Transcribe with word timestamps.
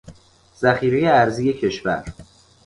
ذخیرهی 0.61 1.07
ارزی 1.07 1.53
کشور 1.53 2.03